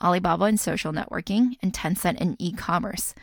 Alibaba 0.00 0.44
in 0.44 0.58
social 0.58 0.92
networking 0.92 1.56
and 1.60 1.72
Tencent 1.72 2.20
in 2.20 2.36
e 2.38 2.52
commerce. 2.52 3.16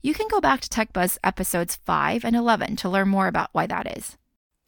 You 0.00 0.14
can 0.14 0.28
go 0.28 0.40
back 0.40 0.60
to 0.60 0.68
TechBuzz 0.68 1.18
episodes 1.24 1.74
5 1.74 2.24
and 2.24 2.36
11 2.36 2.76
to 2.76 2.88
learn 2.88 3.08
more 3.08 3.26
about 3.26 3.50
why 3.52 3.66
that 3.66 3.98
is. 3.98 4.16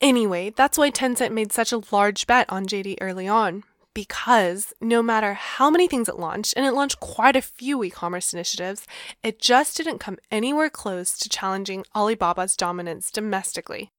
Anyway, 0.03 0.51
that's 0.51 0.77
why 0.77 0.91
Tencent 0.91 1.33
made 1.33 1.53
such 1.53 1.73
a 1.73 1.81
large 1.93 2.27
bet 2.27 2.51
on 2.51 2.67
JD 2.67 2.99
early 3.01 3.29
on 3.29 3.63
because 3.95 4.73
no 4.81 5.03
matter 5.03 5.35
how 5.35 5.71
many 5.71 5.87
things 5.87 6.09
it 6.09 6.19
launched, 6.19 6.55
and 6.57 6.65
it 6.67 6.73
launched 6.73 7.01
quite 7.01 7.37
a 7.37 7.43
few 7.43 7.83
e 7.85 7.91
commerce 7.91 8.33
initiatives, 8.33 8.87
it 9.23 9.41
just 9.41 9.77
didn't 9.77 9.99
come 9.99 10.19
anywhere 10.31 10.71
close 10.71 11.19
to 11.19 11.29
challenging 11.29 11.85
Alibaba's 11.95 12.57
dominance 12.57 13.11
domestically. 13.11 13.91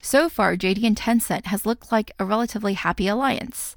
So 0.00 0.28
far, 0.28 0.56
JD 0.56 0.84
and 0.84 0.96
Tencent 0.96 1.46
has 1.46 1.64
looked 1.64 1.90
like 1.90 2.12
a 2.18 2.24
relatively 2.24 2.74
happy 2.74 3.08
alliance. 3.08 3.76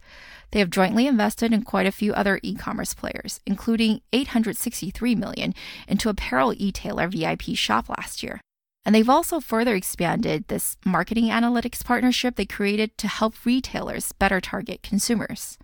They 0.51 0.59
have 0.59 0.69
jointly 0.69 1.07
invested 1.07 1.53
in 1.53 1.63
quite 1.63 1.85
a 1.85 1.91
few 1.91 2.13
other 2.13 2.39
e-commerce 2.41 2.93
players, 2.93 3.41
including 3.45 4.01
863 4.13 5.15
million 5.15 5.53
into 5.87 6.09
apparel 6.09 6.53
e-tailer 6.55 7.07
VIP 7.07 7.55
Shop 7.55 7.89
last 7.89 8.23
year. 8.23 8.41
And 8.87 8.95
they've 8.95 9.09
also 9.09 9.41
further 9.41 9.75
expanded 9.75 10.47
this 10.47 10.77
marketing 10.85 11.25
analytics 11.25 11.83
partnership 11.83 12.37
they 12.37 12.45
created 12.45 12.97
to 12.99 13.09
help 13.09 13.45
retailers 13.45 14.13
better 14.13 14.39
target 14.39 14.81
consumers. 14.81 15.57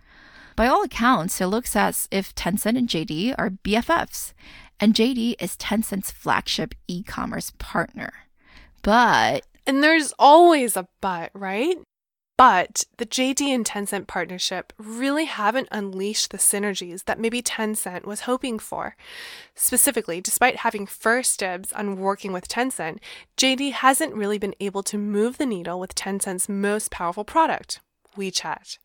By 0.56 0.66
all 0.66 0.82
accounts, 0.82 1.40
it 1.40 1.46
looks 1.46 1.74
as 1.74 2.06
if 2.10 2.34
Tencent 2.34 2.76
and 2.76 2.86
JD 2.86 3.34
are 3.38 3.48
BFFs, 3.48 4.34
and 4.78 4.92
JD 4.92 5.36
is 5.40 5.56
Tencent's 5.56 6.10
flagship 6.10 6.74
e 6.86 7.02
commerce 7.02 7.50
partner. 7.58 8.12
But. 8.82 9.46
And 9.66 9.82
there's 9.82 10.12
always 10.18 10.76
a 10.76 10.86
but, 11.00 11.30
right? 11.32 11.78
But 12.36 12.84
the 12.96 13.06
JD 13.06 13.42
and 13.54 13.64
Tencent 13.64 14.08
partnership 14.08 14.72
really 14.76 15.26
haven't 15.26 15.68
unleashed 15.70 16.30
the 16.30 16.38
synergies 16.38 17.04
that 17.04 17.20
maybe 17.20 17.40
Tencent 17.40 18.04
was 18.04 18.22
hoping 18.22 18.58
for. 18.58 18.96
Specifically, 19.54 20.20
despite 20.20 20.56
having 20.56 20.84
first 20.84 21.38
dibs 21.38 21.72
on 21.72 21.96
working 21.96 22.32
with 22.32 22.48
Tencent, 22.48 22.98
JD 23.36 23.72
hasn't 23.72 24.14
really 24.14 24.38
been 24.38 24.54
able 24.58 24.82
to 24.82 24.98
move 24.98 25.38
the 25.38 25.46
needle 25.46 25.78
with 25.78 25.94
Tencent's 25.94 26.48
most 26.48 26.90
powerful 26.90 27.24
product, 27.24 27.78
WeChat. 28.16 28.78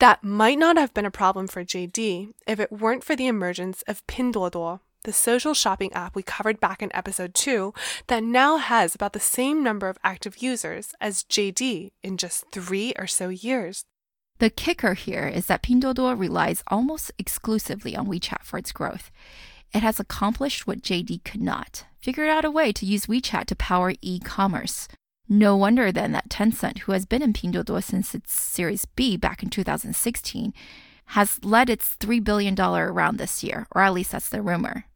That 0.00 0.24
might 0.24 0.58
not 0.58 0.76
have 0.76 0.92
been 0.92 1.06
a 1.06 1.10
problem 1.12 1.46
for 1.46 1.64
JD 1.64 2.32
if 2.46 2.58
it 2.58 2.72
weren't 2.72 3.04
for 3.04 3.14
the 3.14 3.28
emergence 3.28 3.82
of 3.82 4.04
Pinduoduo, 4.08 4.80
the 5.04 5.12
social 5.12 5.54
shopping 5.54 5.92
app 5.92 6.14
we 6.14 6.22
covered 6.22 6.60
back 6.60 6.82
in 6.82 6.94
episode 6.94 7.34
2 7.34 7.72
that 8.08 8.22
now 8.22 8.58
has 8.58 8.94
about 8.94 9.12
the 9.12 9.20
same 9.20 9.62
number 9.62 9.88
of 9.88 9.98
active 10.04 10.42
users 10.42 10.94
as 11.00 11.24
JD 11.24 11.92
in 12.02 12.16
just 12.16 12.44
three 12.52 12.92
or 12.98 13.06
so 13.06 13.28
years. 13.28 13.84
The 14.38 14.50
kicker 14.50 14.94
here 14.94 15.26
is 15.26 15.46
that 15.46 15.62
Pinduoduo 15.62 16.18
relies 16.18 16.62
almost 16.68 17.12
exclusively 17.18 17.94
on 17.94 18.06
WeChat 18.06 18.42
for 18.42 18.58
its 18.58 18.72
growth. 18.72 19.10
It 19.72 19.82
has 19.82 20.00
accomplished 20.00 20.66
what 20.66 20.82
JD 20.82 21.24
could 21.24 21.42
not, 21.42 21.84
figured 22.00 22.28
out 22.28 22.44
a 22.44 22.50
way 22.50 22.72
to 22.72 22.86
use 22.86 23.06
WeChat 23.06 23.46
to 23.46 23.56
power 23.56 23.92
e-commerce. 24.00 24.88
No 25.28 25.56
wonder 25.56 25.92
then 25.92 26.12
that 26.12 26.28
Tencent, 26.28 26.80
who 26.80 26.92
has 26.92 27.06
been 27.06 27.22
in 27.22 27.32
Pinduoduo 27.32 27.82
since 27.82 28.14
its 28.14 28.32
Series 28.32 28.84
B 28.84 29.16
back 29.16 29.42
in 29.42 29.50
2016, 29.50 30.52
has 31.06 31.38
led 31.44 31.68
its 31.68 31.96
$3 32.00 32.22
billion 32.22 32.54
round 32.54 33.18
this 33.18 33.44
year, 33.44 33.66
or 33.72 33.82
at 33.82 33.92
least 33.92 34.12
that's 34.12 34.28
the 34.28 34.42
rumor. 34.42 34.86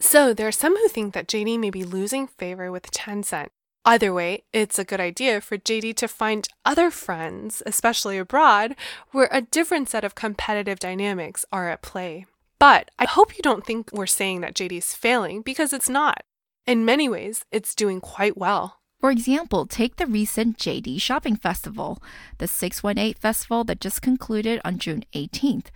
So 0.00 0.32
there 0.32 0.46
are 0.46 0.52
some 0.52 0.76
who 0.76 0.88
think 0.88 1.12
that 1.14 1.26
JD 1.26 1.58
may 1.58 1.70
be 1.70 1.82
losing 1.82 2.26
favor 2.28 2.70
with 2.70 2.90
Tencent. 2.92 3.48
Either 3.84 4.12
way, 4.12 4.44
it's 4.52 4.78
a 4.78 4.84
good 4.84 5.00
idea 5.00 5.40
for 5.40 5.58
JD 5.58 5.96
to 5.96 6.08
find 6.08 6.46
other 6.64 6.90
friends, 6.90 7.62
especially 7.66 8.18
abroad, 8.18 8.76
where 9.10 9.28
a 9.32 9.40
different 9.40 9.88
set 9.88 10.04
of 10.04 10.14
competitive 10.14 10.78
dynamics 10.78 11.44
are 11.50 11.70
at 11.70 11.82
play. 11.82 12.26
But 12.58 12.90
I 12.98 13.06
hope 13.06 13.36
you 13.36 13.42
don't 13.42 13.64
think 13.64 13.90
we're 13.92 14.06
saying 14.06 14.40
that 14.42 14.54
JD 14.54 14.78
is 14.78 14.94
failing 14.94 15.42
because 15.42 15.72
it's 15.72 15.88
not. 15.88 16.22
In 16.66 16.84
many 16.84 17.08
ways, 17.08 17.44
it's 17.50 17.74
doing 17.74 18.00
quite 18.00 18.36
well. 18.36 18.78
For 19.00 19.10
example, 19.10 19.64
take 19.64 19.96
the 19.96 20.06
recent 20.06 20.58
JD 20.58 21.00
Shopping 21.00 21.36
Festival, 21.36 22.02
the 22.38 22.48
618 22.48 23.14
festival 23.14 23.64
that 23.64 23.80
just 23.80 24.02
concluded 24.02 24.60
on 24.64 24.78
June 24.78 25.04
18th. 25.14 25.66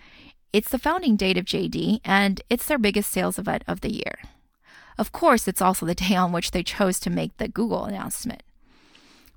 It's 0.53 0.69
the 0.69 0.79
founding 0.79 1.17
date 1.17 1.39
of 1.39 1.47
JD, 1.47 2.01
and 2.05 2.43
it's 2.51 2.67
their 2.67 2.79
biggest 2.79 3.11
sales 3.11 3.39
event 3.39 3.65
of 3.67 3.81
the 3.81 3.93
year. 3.93 4.19
Of 4.99 5.11
course, 5.11 5.49
it's 5.49 5.63
also 5.63 5.87
the 5.87 5.95
day 6.07 6.15
on 6.15 6.31
which 6.31 6.51
they 6.51 6.63
chose 6.63 7.01
to 7.01 7.11
make 7.11 7.37
the 7.39 7.49
Google 7.49 7.87
announcement. 7.87 8.43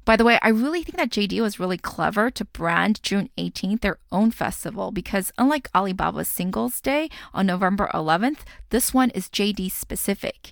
By 0.04 0.18
the 0.18 0.26
way, 0.26 0.38
I 0.44 0.50
really 0.50 0.84
think 0.84 0.98
that 0.98 1.10
JD 1.10 1.42
was 1.42 1.60
really 1.60 1.80
clever 1.80 2.30
to 2.30 2.46
brand 2.46 3.02
June 3.02 3.30
18th 3.40 3.82
their 3.82 3.98
own 4.12 4.30
festival 4.30 4.92
because 4.92 5.32
unlike 5.38 5.70
Alibaba's 5.74 6.28
Singles 6.28 6.80
Day 6.80 7.10
on 7.34 7.48
November 7.48 7.90
11th, 7.92 8.40
this 8.70 8.94
one 8.94 9.10
is 9.12 9.30
JD 9.30 9.72
specific. 9.72 10.52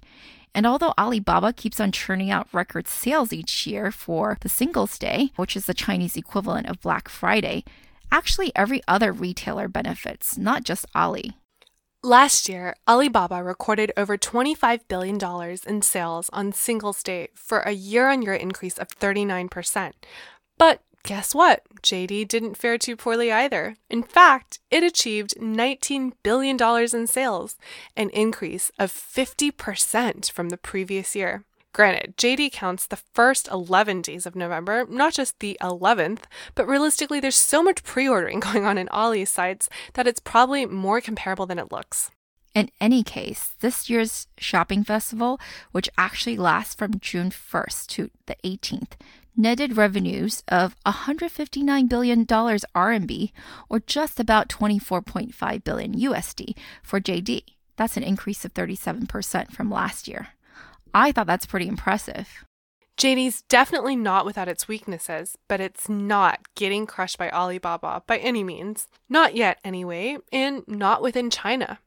And 0.55 0.65
although 0.65 0.93
Alibaba 0.97 1.53
keeps 1.53 1.79
on 1.79 1.91
churning 1.91 2.31
out 2.31 2.47
record 2.51 2.87
sales 2.87 3.31
each 3.31 3.67
year 3.67 3.91
for 3.91 4.37
the 4.41 4.49
Singles 4.49 4.97
Day, 4.97 5.31
which 5.35 5.55
is 5.55 5.65
the 5.67 5.73
Chinese 5.75 6.17
equivalent 6.17 6.67
of 6.67 6.81
Black 6.81 7.07
Friday, 7.07 7.63
Actually, 8.13 8.51
every 8.55 8.83
other 8.87 9.11
retailer 9.11 9.67
benefits, 9.67 10.37
not 10.37 10.63
just 10.63 10.85
Ali. 10.93 11.33
Last 12.03 12.47
year, 12.47 12.75
Alibaba 12.87 13.41
recorded 13.41 13.91
over 13.97 14.19
$25 14.19 14.81
billion 14.87 15.17
in 15.65 15.81
sales 15.81 16.29
on 16.31 16.51
Singles 16.51 17.01
Day 17.01 17.29
for 17.33 17.61
a 17.61 17.71
year 17.71 18.09
on 18.09 18.21
year 18.21 18.35
increase 18.35 18.77
of 18.77 18.87
39%. 18.89 19.93
But 20.59 20.81
guess 21.01 21.33
what? 21.33 21.63
JD 21.81 22.27
didn't 22.27 22.55
fare 22.55 22.77
too 22.77 22.95
poorly 22.95 23.31
either. 23.31 23.77
In 23.89 24.03
fact, 24.03 24.59
it 24.69 24.83
achieved 24.83 25.33
$19 25.39 26.11
billion 26.21 26.57
in 26.93 27.07
sales, 27.07 27.57
an 27.97 28.09
increase 28.11 28.69
of 28.77 28.91
50% 28.91 30.31
from 30.31 30.49
the 30.49 30.57
previous 30.57 31.15
year. 31.15 31.45
Granted, 31.73 32.15
JD 32.17 32.51
counts 32.51 32.85
the 32.85 33.01
first 33.13 33.47
11 33.47 34.03
days 34.03 34.27
of 34.27 34.35
November, 34.35 34.85
not 34.87 35.13
just 35.13 35.39
the 35.39 35.57
11th, 35.59 36.25
but 36.53 36.67
realistically, 36.67 37.19
there's 37.19 37.35
so 37.35 37.63
much 37.63 37.83
pre 37.83 38.07
ordering 38.07 38.39
going 38.47 38.63
on 38.63 38.77
in 38.77 38.87
Ali's 38.89 39.31
sites 39.31 39.69
that 39.93 40.07
it's 40.07 40.19
probably 40.19 40.67
more 40.67 41.01
comparable 41.01 41.47
than 41.47 41.57
it 41.57 41.71
looks. 41.71 42.11
In 42.53 42.69
any 42.79 43.01
case, 43.01 43.53
this 43.61 43.89
year's 43.89 44.27
shopping 44.37 44.83
festival, 44.83 45.39
which 45.71 45.89
actually 45.97 46.37
lasts 46.37 46.75
from 46.75 46.99
June 46.99 47.31
1st 47.31 47.87
to 47.87 48.11
the 48.27 48.35
18th, 48.43 48.91
netted 49.35 49.75
revenues 49.75 50.43
of 50.47 50.75
$159 50.85 51.89
billion 51.89 52.25
RMB, 52.27 53.31
or 53.69 53.79
just 53.79 54.19
about 54.19 54.49
24.5 54.49 55.63
billion 55.63 55.95
USD 55.95 56.55
for 56.83 56.99
JD. 56.99 57.41
That's 57.75 57.97
an 57.97 58.03
increase 58.03 58.45
of 58.45 58.53
37% 58.53 59.51
from 59.51 59.71
last 59.71 60.07
year. 60.07 60.29
I 60.93 61.11
thought 61.11 61.27
that's 61.27 61.45
pretty 61.45 61.67
impressive. 61.67 62.45
JD's 62.97 63.41
definitely 63.43 63.95
not 63.95 64.25
without 64.25 64.47
its 64.47 64.67
weaknesses, 64.67 65.35
but 65.47 65.59
it's 65.59 65.89
not 65.89 66.41
getting 66.55 66.85
crushed 66.85 67.17
by 67.17 67.29
Alibaba 67.31 68.03
by 68.05 68.17
any 68.19 68.43
means. 68.43 68.87
Not 69.09 69.35
yet, 69.35 69.59
anyway, 69.63 70.17
and 70.31 70.63
not 70.67 71.01
within 71.01 71.29
China. 71.29 71.79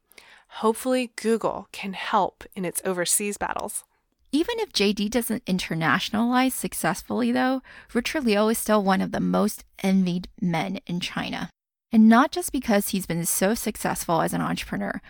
Hopefully, 0.49 1.13
Google 1.17 1.69
can 1.71 1.93
help 1.93 2.45
in 2.55 2.65
its 2.65 2.83
overseas 2.85 3.37
battles. 3.37 3.85
Even 4.33 4.59
if 4.59 4.73
JD 4.73 5.11
doesn't 5.11 5.45
internationalize 5.45 6.53
successfully, 6.53 7.31
though, 7.31 7.63
Richard 7.95 8.25
Liu 8.25 8.49
is 8.49 8.59
still 8.59 8.83
one 8.83 9.01
of 9.01 9.13
the 9.13 9.21
most 9.21 9.65
envied 9.83 10.29
men 10.41 10.81
in 10.87 10.99
China. 10.99 11.51
And 11.93 12.09
not 12.09 12.33
just 12.33 12.53
because 12.53 12.89
he's 12.89 13.07
been 13.07 13.25
so 13.25 13.55
successful 13.55 14.21
as 14.23 14.35
an 14.35 14.41
entrepreneur, 14.41 15.01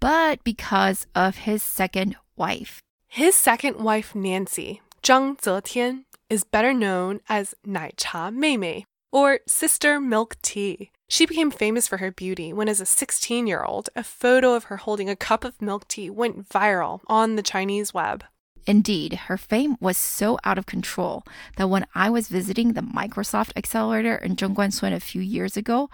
but 0.00 0.42
because 0.42 1.06
of 1.14 1.36
his 1.38 1.62
second 1.62 2.16
wife. 2.36 2.80
His 3.14 3.36
second 3.36 3.76
wife, 3.76 4.12
Nancy, 4.16 4.82
Zhang 5.00 5.40
Zetian, 5.40 6.02
is 6.28 6.42
better 6.42 6.74
known 6.74 7.20
as 7.28 7.54
Nai 7.64 7.92
Cha 7.96 8.32
Mei 8.32 8.56
Mei, 8.56 8.86
or 9.12 9.38
Sister 9.46 10.00
Milk 10.00 10.34
Tea. 10.42 10.90
She 11.08 11.24
became 11.24 11.52
famous 11.52 11.86
for 11.86 11.98
her 11.98 12.10
beauty 12.10 12.52
when, 12.52 12.68
as 12.68 12.80
a 12.80 12.84
16 12.84 13.46
year 13.46 13.62
old, 13.62 13.88
a 13.94 14.02
photo 14.02 14.54
of 14.56 14.64
her 14.64 14.78
holding 14.78 15.08
a 15.08 15.14
cup 15.14 15.44
of 15.44 15.62
milk 15.62 15.86
tea 15.86 16.10
went 16.10 16.48
viral 16.48 17.02
on 17.06 17.36
the 17.36 17.42
Chinese 17.44 17.94
web. 17.94 18.24
Indeed, 18.66 19.12
her 19.28 19.36
fame 19.36 19.76
was 19.78 19.96
so 19.96 20.36
out 20.42 20.58
of 20.58 20.66
control 20.66 21.22
that 21.56 21.70
when 21.70 21.86
I 21.94 22.10
was 22.10 22.26
visiting 22.26 22.72
the 22.72 22.80
Microsoft 22.80 23.52
Accelerator 23.54 24.16
in 24.16 24.34
Zhongguancun 24.34 24.92
a 24.92 24.98
few 24.98 25.22
years 25.22 25.56
ago, 25.56 25.88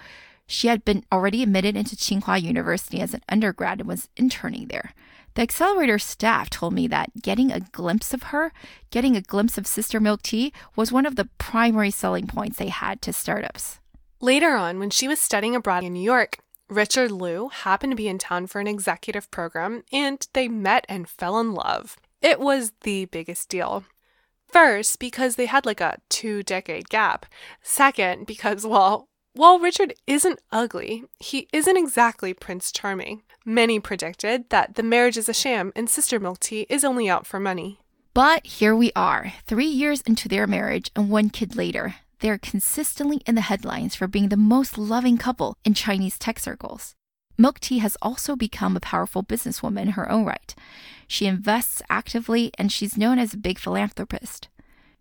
she 0.47 0.69
had 0.69 0.87
been 0.87 1.05
already 1.13 1.43
admitted 1.43 1.77
into 1.77 1.97
Tsinghua 1.97 2.41
University 2.41 2.99
as 3.03 3.13
an 3.13 3.21
undergrad 3.29 3.81
and 3.81 3.89
was 3.89 4.09
interning 4.17 4.69
there. 4.69 4.95
The 5.35 5.43
accelerator 5.43 5.99
staff 5.99 6.51
told 6.51 6.75
me 6.75 6.87
that 6.89 7.23
getting 7.23 7.53
a 7.53 7.61
glimpse 7.61 8.13
of 8.13 8.25
her, 8.25 8.53
getting 8.91 9.17
a 9.17 9.21
glimpse 9.21 9.57
of 9.57 9.67
Sister 9.67 10.01
Milk 10.01 10.23
Tea, 10.23 10.53
was 10.75 10.91
one 10.91 11.07
of 11.07 11.17
the 11.17 11.29
primary 11.39 11.91
selling 11.91 12.27
points 12.27 12.59
they 12.59 12.69
had 12.69 13.01
to 13.03 13.13
startups. 13.13 13.81
Later 14.21 14.55
on, 14.55 14.79
when 14.79 14.91
she 14.91 15.09
was 15.09 15.21
studying 15.21 15.55
abroad 15.55 15.85
in 15.85 15.93
New 15.93 16.03
York, 16.03 16.39
Richard 16.69 17.11
Liu 17.11 17.49
happened 17.49 17.93
to 17.93 17.97
be 17.97 18.09
in 18.09 18.19
town 18.19 18.47
for 18.47 18.61
an 18.61 18.67
executive 18.67 19.31
program 19.31 19.83
and 19.93 20.27
they 20.35 20.47
met 20.47 20.85
and 20.89 21.09
fell 21.09 21.39
in 21.41 21.53
love. 21.53 21.97
It 22.23 22.39
was 22.39 22.73
the 22.83 23.07
biggest 23.07 23.49
deal. 23.49 23.85
First, 24.53 24.99
because 24.99 25.37
they 25.37 25.47
had 25.47 25.65
like 25.65 25.81
a 25.81 25.99
two 26.09 26.43
decade 26.43 26.89
gap. 26.89 27.27
Second, 27.63 28.27
because, 28.27 28.67
well, 28.67 29.09
while 29.35 29.59
Richard 29.59 29.95
isn't 30.07 30.41
ugly, 30.51 31.05
he 31.19 31.49
isn't 31.53 31.77
exactly 31.77 32.35
Prince 32.35 32.73
Charming. 32.73 33.23
Many 33.45 33.81
predicted 33.81 34.51
that 34.51 34.75
the 34.75 34.83
marriage 34.83 35.17
is 35.17 35.29
a 35.29 35.35
sham 35.35 35.73
and 35.75 35.89
Sister 35.89 36.21
Milk 36.21 36.41
Tea 36.41 36.67
is 36.69 36.85
only 36.85 37.09
out 37.09 37.27
for 37.27 37.41
money. 37.41 37.79
But 38.13 38.45
here 38.45 38.75
we 38.75 38.91
are, 38.97 39.33
three 39.47 39.67
years 39.67 40.01
into 40.03 40.29
their 40.29 40.47
marriage 40.47 40.91
and 40.97 41.11
one 41.11 41.31
kid 41.31 41.57
later. 41.57 41.95
They're 42.19 42.39
consistently 42.39 43.23
in 43.27 43.35
the 43.35 43.41
headlines 43.41 43.95
for 43.95 44.07
being 44.07 44.29
the 44.29 44.37
most 44.37 44.77
loving 44.77 45.17
couple 45.17 45.57
in 45.65 45.75
Chinese 45.75 46.19
tech 46.19 46.39
circles. 46.39 46.95
Milk 47.39 47.61
Tea 47.61 47.79
has 47.79 47.97
also 48.03 48.37
become 48.37 48.77
a 48.77 48.81
powerful 48.81 49.23
businesswoman 49.23 49.83
in 49.83 49.89
her 49.93 50.11
own 50.11 50.27
right. 50.27 50.55
She 51.07 51.27
invests 51.27 51.81
actively 51.89 52.51
and 52.59 52.71
she's 52.71 52.99
known 52.99 53.19
as 53.19 53.33
a 53.33 53.39
big 53.39 53.59
philanthropist. 53.59 54.49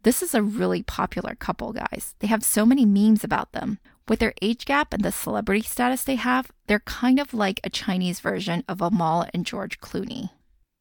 This 0.03 0.21
is 0.21 0.33
a 0.33 0.41
really 0.41 0.81
popular 0.81 1.35
couple, 1.35 1.73
guys. 1.73 2.15
They 2.19 2.27
have 2.27 2.43
so 2.43 2.65
many 2.65 2.85
memes 2.85 3.25
about 3.25 3.51
them. 3.51 3.79
With 4.09 4.19
their 4.19 4.33
age 4.41 4.65
gap 4.65 4.91
and 4.91 5.03
the 5.03 5.11
celebrity 5.11 5.61
status 5.61 6.03
they 6.03 6.15
have, 6.15 6.51
they're 6.65 6.79
kind 6.79 7.19
of 7.19 7.31
like 7.31 7.59
a 7.63 7.69
Chinese 7.69 8.19
version 8.19 8.63
of 8.67 8.81
Amal 8.81 9.27
and 9.35 9.45
George 9.45 9.79
Clooney. 9.79 10.31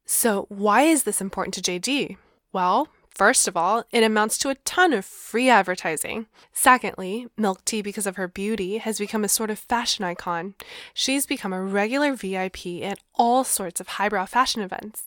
So, 0.06 0.46
why 0.48 0.82
is 0.82 1.02
this 1.02 1.20
important 1.20 1.52
to 1.54 1.60
JD? 1.60 2.16
Well, 2.54 2.88
first 3.10 3.46
of 3.46 3.54
all, 3.54 3.84
it 3.92 4.02
amounts 4.02 4.38
to 4.38 4.48
a 4.48 4.54
ton 4.54 4.94
of 4.94 5.04
free 5.04 5.50
advertising. 5.50 6.24
Secondly, 6.54 7.26
Milk 7.36 7.62
Tea, 7.66 7.82
because 7.82 8.06
of 8.06 8.16
her 8.16 8.28
beauty, 8.28 8.78
has 8.78 8.98
become 8.98 9.24
a 9.24 9.28
sort 9.28 9.50
of 9.50 9.58
fashion 9.58 10.06
icon. 10.06 10.54
She's 10.94 11.26
become 11.26 11.52
a 11.52 11.62
regular 11.62 12.14
VIP 12.14 12.82
at 12.82 12.98
all 13.14 13.44
sorts 13.44 13.78
of 13.78 13.88
highbrow 13.88 14.24
fashion 14.24 14.62
events. 14.62 15.06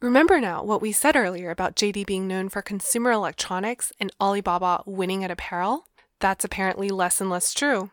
Remember 0.00 0.40
now 0.40 0.64
what 0.64 0.80
we 0.80 0.90
said 0.90 1.16
earlier 1.16 1.50
about 1.50 1.76
JD 1.76 2.06
being 2.06 2.26
known 2.26 2.48
for 2.48 2.62
consumer 2.62 3.10
electronics 3.10 3.92
and 4.00 4.10
Alibaba 4.18 4.82
winning 4.86 5.22
at 5.22 5.30
apparel? 5.30 5.84
That's 6.20 6.44
apparently 6.44 6.88
less 6.88 7.20
and 7.20 7.30
less 7.30 7.52
true. 7.54 7.90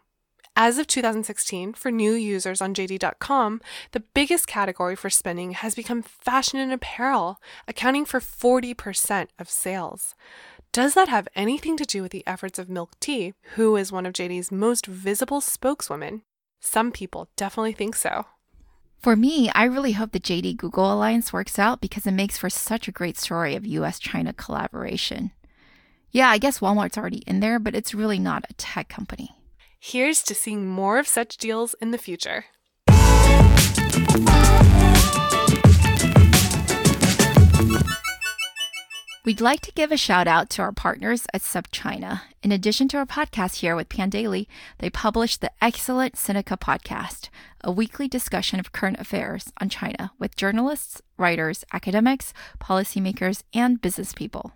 As 0.57 0.77
of 0.77 0.88
2016, 0.88 1.73
for 1.73 1.91
new 1.91 2.13
users 2.13 2.61
on 2.61 2.73
JD.com, 2.73 3.59
the 3.91 3.99
biggest 3.99 4.47
category 4.47 4.95
for 4.95 5.09
spending 5.09 5.51
has 5.51 5.75
become 5.75 6.01
fashion 6.01 6.59
and 6.59 6.71
apparel, 6.71 7.41
accounting 7.67 8.05
for 8.05 8.21
40% 8.21 9.27
of 9.38 9.49
sales. 9.49 10.15
Does 10.71 10.93
that 10.93 11.09
have 11.09 11.27
anything 11.35 11.75
to 11.75 11.85
do 11.85 12.01
with 12.01 12.11
the 12.11 12.25
efforts 12.25 12.57
of 12.57 12.69
Milk 12.69 12.97
Tea, 13.01 13.33
who 13.55 13.75
is 13.75 13.91
one 13.91 14.05
of 14.05 14.13
JD's 14.13 14.51
most 14.51 14.85
visible 14.85 15.41
spokeswomen? 15.41 16.21
Some 16.61 16.91
people 16.91 17.27
definitely 17.35 17.73
think 17.73 17.95
so. 17.95 18.25
For 19.01 19.15
me, 19.17 19.51
I 19.53 19.65
really 19.65 19.91
hope 19.91 20.13
the 20.13 20.19
JD 20.19 20.57
Google 20.57 20.91
alliance 20.91 21.31
works 21.33 21.59
out 21.59 21.81
because 21.81 22.07
it 22.07 22.11
makes 22.11 22.38
for 22.38 22.49
such 22.49 22.88
a 22.88 22.93
great 22.93 23.17
story 23.17 23.55
of 23.55 23.65
US 23.65 23.99
China 23.99 24.31
collaboration. 24.31 25.31
Yeah, 26.15 26.30
I 26.30 26.38
guess 26.38 26.60
Walmart's 26.60 26.97
already 26.97 27.23
in 27.28 27.41
there, 27.41 27.60
but 27.60 27.75
it's 27.75 27.93
really 27.93 28.19
not 28.19 28.45
a 28.49 28.54
tech 28.54 28.88
company. 28.88 29.32
Here's 29.82 30.23
to 30.23 30.34
seeing 30.34 30.65
more 30.65 30.97
of 30.97 31.10
such 31.10 31.36
deals 31.36 31.75
in 31.82 31.91
the 31.91 31.97
future. 31.97 32.45
We'd 39.25 39.41
like 39.41 39.60
to 39.60 39.73
give 39.73 39.91
a 39.91 39.97
shout 39.97 40.25
out 40.25 40.49
to 40.51 40.62
our 40.62 40.71
partners 40.71 41.28
at 41.34 41.41
SupChina. 41.41 42.21
In 42.41 42.54
addition 42.54 42.88
to 42.89 42.97
our 42.97 43.06
podcast 43.06 43.56
here 43.56 43.75
with 43.75 43.89
Pandaily, 43.89 44.47
they 44.78 44.89
publish 44.89 45.36
the 45.36 45.51
excellent 45.62 46.15
Sinica 46.15 46.58
podcast, 46.58 47.28
a 47.62 47.73
weekly 47.73 48.08
discussion 48.08 48.62
of 48.62 48.71
current 48.71 49.01
affairs 49.01 49.51
on 49.60 49.67
China 49.67 50.13
with 50.17 50.38
journalists, 50.38 51.01
writers, 51.17 51.65
academics, 51.73 52.34
policymakers, 52.62 53.43
and 53.54 53.82
business 53.82 54.13
people. 54.13 54.54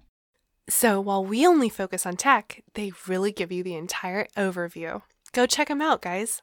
So 0.69 1.01
while 1.01 1.25
we 1.25 1.45
only 1.45 1.67
focus 1.67 2.05
on 2.05 2.15
tech, 2.15 2.63
they 2.75 2.91
really 3.08 3.32
give 3.32 3.51
you 3.51 3.63
the 3.63 3.75
entire 3.75 4.27
overview. 4.38 5.01
Go 5.34 5.45
check 5.45 5.67
them 5.67 5.82
out, 5.82 6.01
guys. 6.01 6.41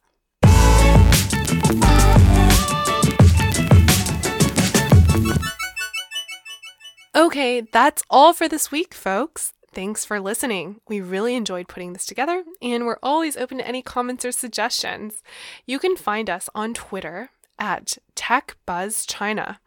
Okay, 7.14 7.62
that's 7.72 8.02
all 8.10 8.32
for 8.32 8.48
this 8.48 8.70
week, 8.70 8.92
folks. 8.92 9.52
Thanks 9.72 10.04
for 10.04 10.20
listening. 10.20 10.80
We 10.88 11.00
really 11.00 11.34
enjoyed 11.34 11.68
putting 11.68 11.92
this 11.92 12.04
together, 12.04 12.44
and 12.60 12.84
we're 12.84 12.98
always 13.02 13.36
open 13.36 13.58
to 13.58 13.66
any 13.66 13.80
comments 13.80 14.24
or 14.24 14.32
suggestions. 14.32 15.22
You 15.66 15.78
can 15.78 15.96
find 15.96 16.28
us 16.28 16.48
on 16.54 16.74
Twitter 16.74 17.30
at 17.58 17.98
TechBuzzChina, 18.16 19.58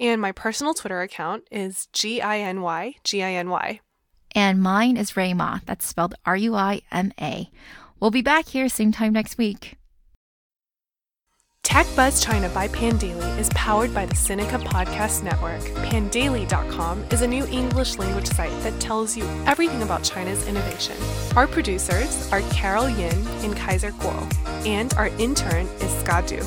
and 0.00 0.20
my 0.20 0.32
personal 0.32 0.74
Twitter 0.74 1.00
account 1.02 1.44
is 1.50 1.88
G 1.92 2.20
I 2.20 2.40
N 2.40 2.62
Y 2.62 2.96
G 3.04 3.22
I 3.22 3.32
N 3.32 3.48
Y. 3.48 3.80
And 4.38 4.62
mine 4.62 4.96
is 4.96 5.14
Rayma. 5.14 5.62
That's 5.64 5.84
spelled 5.84 6.14
R 6.24 6.36
U 6.36 6.54
I 6.54 6.82
M 6.92 7.10
A. 7.20 7.50
We'll 7.98 8.12
be 8.12 8.22
back 8.22 8.46
here 8.46 8.68
same 8.68 8.92
time 8.92 9.12
next 9.12 9.36
week. 9.36 9.74
Tech 11.64 11.86
Buzz 11.96 12.22
China 12.22 12.48
by 12.50 12.68
Pandaily 12.68 13.36
is 13.36 13.48
powered 13.56 13.92
by 13.92 14.06
the 14.06 14.14
Sinica 14.14 14.62
Podcast 14.62 15.24
Network. 15.24 15.62
Pandaily.com 15.88 17.02
is 17.10 17.22
a 17.22 17.26
new 17.26 17.46
English 17.48 17.98
language 17.98 18.28
site 18.28 18.62
that 18.62 18.78
tells 18.78 19.16
you 19.16 19.24
everything 19.44 19.82
about 19.82 20.04
China's 20.04 20.46
innovation. 20.46 20.94
Our 21.34 21.48
producers 21.48 22.30
are 22.30 22.42
Carol 22.52 22.88
Yin 22.88 23.26
and 23.42 23.56
Kaiser 23.56 23.90
Kuo, 23.90 24.22
and 24.64 24.94
our 24.94 25.08
intern 25.18 25.66
is 25.80 25.90
Skadu. 26.04 26.44